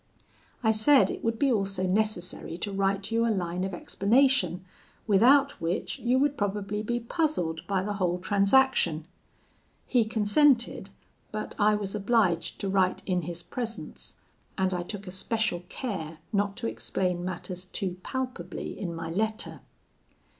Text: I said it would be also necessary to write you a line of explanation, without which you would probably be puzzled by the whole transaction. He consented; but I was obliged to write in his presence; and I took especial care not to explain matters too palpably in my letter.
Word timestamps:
I 0.63 0.71
said 0.71 1.11
it 1.11 1.23
would 1.23 1.37
be 1.37 1.51
also 1.51 1.85
necessary 1.85 2.57
to 2.57 2.71
write 2.71 3.11
you 3.11 3.23
a 3.23 3.29
line 3.29 3.63
of 3.63 3.71
explanation, 3.71 4.65
without 5.05 5.61
which 5.61 5.99
you 5.99 6.17
would 6.17 6.39
probably 6.39 6.81
be 6.81 6.99
puzzled 6.99 7.61
by 7.67 7.83
the 7.83 7.93
whole 7.93 8.17
transaction. 8.17 9.05
He 9.85 10.03
consented; 10.05 10.89
but 11.31 11.53
I 11.59 11.75
was 11.75 11.93
obliged 11.93 12.59
to 12.61 12.67
write 12.67 13.03
in 13.05 13.21
his 13.21 13.43
presence; 13.43 14.15
and 14.57 14.73
I 14.73 14.81
took 14.81 15.05
especial 15.05 15.65
care 15.69 16.17
not 16.33 16.57
to 16.57 16.67
explain 16.67 17.23
matters 17.23 17.65
too 17.65 17.97
palpably 18.01 18.75
in 18.79 18.95
my 18.95 19.11
letter. 19.11 19.59